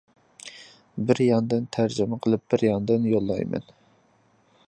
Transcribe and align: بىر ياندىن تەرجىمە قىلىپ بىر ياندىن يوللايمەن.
بىر 1.09 1.21
ياندىن 1.25 1.67
تەرجىمە 1.77 2.19
قىلىپ 2.25 2.47
بىر 2.53 2.65
ياندىن 2.69 3.07
يوللايمەن. 3.13 3.71